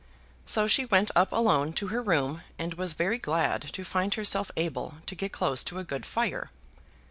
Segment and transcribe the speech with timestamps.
[0.47, 4.49] So she went up alone to her room, and was very glad to find herself
[4.57, 6.49] able to get close to a good fire.